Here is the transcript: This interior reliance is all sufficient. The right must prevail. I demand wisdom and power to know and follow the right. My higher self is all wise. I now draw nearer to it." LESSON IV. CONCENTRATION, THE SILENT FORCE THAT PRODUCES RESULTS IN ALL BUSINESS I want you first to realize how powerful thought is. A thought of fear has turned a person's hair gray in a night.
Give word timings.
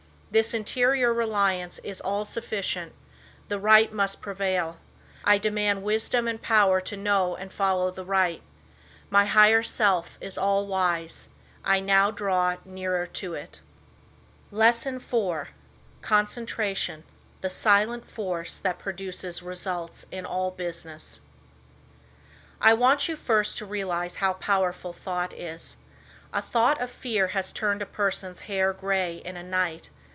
This 0.33 0.53
interior 0.53 1.13
reliance 1.13 1.79
is 1.79 1.99
all 1.99 2.23
sufficient. 2.23 2.93
The 3.49 3.59
right 3.59 3.91
must 3.91 4.21
prevail. 4.21 4.77
I 5.25 5.37
demand 5.37 5.83
wisdom 5.83 6.25
and 6.25 6.41
power 6.41 6.79
to 6.79 6.95
know 6.95 7.35
and 7.35 7.51
follow 7.51 7.91
the 7.91 8.05
right. 8.05 8.41
My 9.09 9.25
higher 9.25 9.61
self 9.61 10.17
is 10.21 10.37
all 10.37 10.67
wise. 10.67 11.27
I 11.65 11.81
now 11.81 12.11
draw 12.11 12.55
nearer 12.63 13.05
to 13.07 13.33
it." 13.33 13.59
LESSON 14.51 14.95
IV. 15.01 15.49
CONCENTRATION, 16.01 17.03
THE 17.41 17.49
SILENT 17.49 18.09
FORCE 18.09 18.57
THAT 18.59 18.79
PRODUCES 18.79 19.43
RESULTS 19.43 20.05
IN 20.11 20.25
ALL 20.25 20.51
BUSINESS 20.51 21.19
I 22.61 22.73
want 22.73 23.09
you 23.09 23.17
first 23.17 23.57
to 23.57 23.65
realize 23.65 24.15
how 24.15 24.31
powerful 24.31 24.93
thought 24.93 25.33
is. 25.33 25.75
A 26.31 26.41
thought 26.41 26.79
of 26.79 26.89
fear 26.89 27.27
has 27.27 27.51
turned 27.51 27.81
a 27.81 27.85
person's 27.85 28.39
hair 28.39 28.71
gray 28.71 29.17
in 29.17 29.35
a 29.35 29.43
night. 29.43 29.89